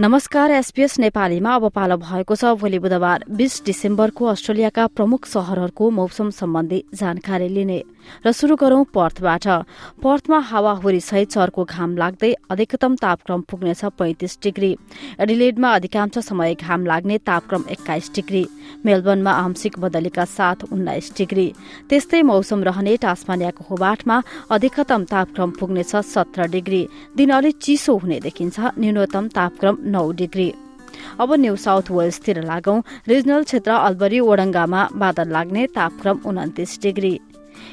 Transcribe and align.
नमस्कार 0.00 0.50
एसपीएस 0.50 0.98
नेपालीमा 0.98 1.54
अब 1.54 1.68
पालो 1.76 1.96
भएको 2.00 2.34
छ। 2.34 2.56
भोलि 2.56 2.78
बुधबार 2.80 3.24
बीस 3.28 3.60
डिसेम्बरको 3.64 4.24
अस्ट्रेलियाका 4.26 4.86
प्रमुख 4.96 5.26
शहरहरूको 5.28 5.90
मौसम 5.92 6.30
सम्बन्धी 6.32 6.84
जानकारी 6.96 7.48
लिने। 7.48 7.82
र 8.24 8.32
शुरू 8.32 8.56
गरौं 8.56 8.84
पर्थबाट। 8.96 9.46
पर्थमा 10.00 10.38
हावाहुरी 10.40 11.00
सहित 11.00 11.28
चर्को 11.30 11.64
घाम 11.66 11.96
लाग्दै 11.96 12.32
अधिकतम 12.48 12.96
तापक्रम 12.96 13.40
पुग्नेछ 13.44 13.84
पैंतिस 13.92 14.38
डिग्री। 14.42 14.72
एडिलेडमा 15.20 15.68
अधिकांश 15.68 16.18
समय 16.18 16.54
घाम 16.56 16.86
लाग्ने 16.86 17.18
तापक्रम 17.20 17.64
एक्काइस 17.68 18.10
डिग्री। 18.14 18.44
मेलबर्नमा 18.86 19.32
आंशिक 19.32 19.78
बदलीका 19.78 20.24
साथ 20.24 20.64
उन्नाइस 20.72 21.12
डिग्री। 21.12 21.46
त्यस्तै 21.90 22.22
मौसम 22.22 22.64
रहने 22.64 22.96
टास्मानियाको 22.96 23.64
होबाटमा 23.68 24.16
अधिकतम 24.50 25.04
तापक्रम 25.04 25.50
पुग्नेछ 25.60 25.94
सत्र 26.08 26.48
डिग्री। 26.48 26.82
दिन 27.16 27.30
अलिक 27.30 27.56
चिसो 27.58 27.96
हुने 27.98 28.20
देखिन्छ। 28.20 28.56
न्यूनतम 28.80 29.28
तापक्रम 29.28 29.76
नौ 29.90 30.10
डिग्री। 30.12 30.52
अब 31.20 31.32
न्यू 31.32 31.56
साउथ 31.56 31.90
वेल्सतिर 31.90 32.42
लागौं। 32.44 32.80
रिजनल 33.08 33.42
क्षेत्र 33.44 33.70
अल्बरी 33.70 34.20
ओडङ्गामा 34.20 34.88
बादल 34.94 35.28
लाग्ने 35.28 35.66
तापक्रम 35.66 36.20
उन्तिस 36.26 36.80
डिग्री। 36.82 37.20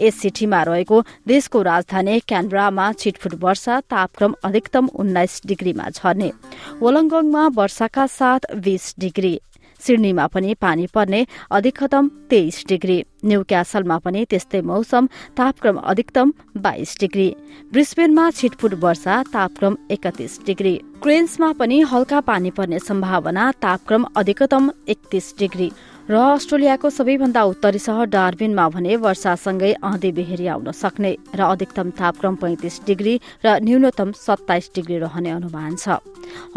यस 0.00 0.14
सिटीमा 0.14 0.62
रहेको 0.62 1.02
देशको 1.26 1.62
राजधानी 1.62 2.18
क्यानब्रामा 2.20 2.92
छिटफुट 2.92 3.34
वर्षा 3.34 3.80
तापक्रम 3.80 4.34
अधिकतम 4.44 4.88
उन्नाइस 4.94 5.40
डिग्रीमा 5.46 5.88
झर्ने। 5.90 6.30
वलङ्गङमा 6.82 7.46
वर्षाका 7.54 8.06
साथ 8.06 8.54
बीस 8.54 8.94
डिग्री। 8.98 9.40
सिडनीमा 9.80 10.26
पनि 10.26 10.54
पानी 10.54 10.86
पर्ने 10.86 11.26
अधिकतम 11.50 12.08
तेइस 12.30 12.64
डिग्री। 12.68 13.04
न्यू 13.24 13.42
क्यासलमा 13.42 13.98
पनि 13.98 14.24
त्यस्तै 14.24 14.60
मौसम 14.60 15.06
तापक्रम 15.36 15.76
अधिकतम 15.84 16.32
बाइस 16.56 16.96
डिग्री। 17.00 17.28
ब्रिस्बेनमा 17.72 18.30
छिटफुट 18.30 18.74
वर्षा 18.74 19.22
तापक्रम 19.32 19.76
एकतिस 19.90 20.38
डिग्री। 20.46 20.74
क्रेन्समा 21.02 21.52
पनि 21.52 21.80
हल्का 21.82 22.20
पानी 22.20 22.50
पर्ने 22.50 22.78
सम्भावना 22.78 23.50
तापक्रम 23.62 24.04
अधिकतम 24.16 24.70
एकतिस 24.88 25.32
डिग्री। 25.38 25.70
र 26.10 26.18
अस्ट्रेलियाको 26.18 26.90
सबैभन्दा 26.90 27.42
उत्तरी 27.44 27.78
सहर 27.78 28.06
डार्बिनमा 28.10 28.66
भने 28.74 28.96
वर्षासँगै 28.98 29.72
आँधी 29.78 30.10
बेहेरी 30.10 30.46
आउन 30.50 30.70
सक्ने 30.74 31.12
र 31.38 31.40
अधिकतम 31.46 31.90
तापक्रम 31.94 32.34
पैंतिस 32.34 32.80
डिग्री 32.82 33.14
र 33.46 33.62
न्यूनतम 33.62 34.10
सत्ताइस 34.18 34.70
डिग्री 34.74 34.98
रहने 34.98 35.30
अनुमान 35.30 35.76
छ। 35.78 36.02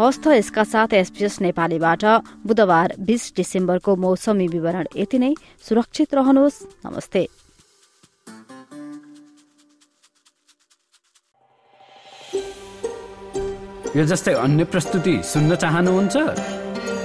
हस्त 0.02 0.26
यसका 0.34 0.64
साथ 0.66 0.98
एसपीएस 0.98 1.40
नेपालीबाट 1.46 2.04
बुधबार 2.42 2.94
बीस 2.98 3.32
डिसेम्बरको 3.36 3.94
मौसमी 3.94 4.46
विवरण 4.50 4.86
यति 4.96 5.18
नै। 5.22 5.34
सुरक्षित 5.62 6.14
रहनुहोस्। 6.18 6.58
नमस्ते। 6.86 7.22
यो 13.94 14.02
जस्तै 14.02 14.34
अन्य 14.34 14.64
प्रस्तुति 14.66 15.14
सुन्न 15.22 15.54
चाहनुहुन्छ? 15.54 16.63